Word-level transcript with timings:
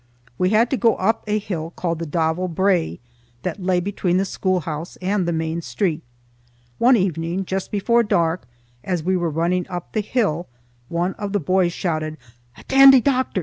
We 0.39 0.49
had 0.49 0.71
to 0.71 0.77
go 0.77 0.95
up 0.95 1.23
a 1.27 1.37
hill 1.37 1.73
called 1.75 1.99
the 1.99 2.07
Davel 2.07 2.47
Brae 2.47 2.99
that 3.43 3.61
lay 3.61 3.79
between 3.79 4.17
the 4.17 4.25
schoolhouse 4.25 4.95
and 4.95 5.27
the 5.27 5.31
main 5.31 5.61
street. 5.61 6.01
One 6.79 6.97
evening 6.97 7.45
just 7.45 7.69
before 7.69 8.01
dark, 8.01 8.47
as 8.83 9.03
we 9.03 9.15
were 9.15 9.29
running 9.29 9.67
up 9.69 9.91
the 9.93 10.01
hill, 10.01 10.47
one 10.89 11.13
of 11.19 11.33
the 11.33 11.39
boys 11.39 11.71
shouted, 11.71 12.17
"A 12.57 12.63
Dandy 12.67 12.99
Doctor! 12.99 13.39